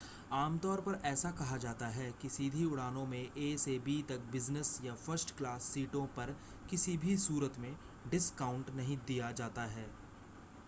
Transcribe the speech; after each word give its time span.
आमतौर 0.33 0.81
पर 0.81 0.99
ऐसा 1.05 1.29
कहा 1.31 1.57
जाता 1.57 1.87
है 1.89 2.05
कि 2.21 2.29
सीधी 2.29 2.63
उड़ानों 2.65 3.05
में 3.05 3.19
ए 3.19 3.55
से 3.57 3.77
बी 3.79 4.01
तक 4.09 4.21
बिज़नेस 4.31 4.79
या 4.83 4.93
फ़र्स्ट 4.97 5.35
क्लास 5.37 5.63
सीटों 5.63 6.05
पर 6.15 6.35
किसी 6.69 6.95
भी 6.97 7.17
सूरत 7.19 7.59
में 7.59 7.75
डिस्काउंट 8.11 8.69
नहीं 8.75 8.97
दिया 9.07 9.31
जाता 9.33 9.65
है 9.67 9.85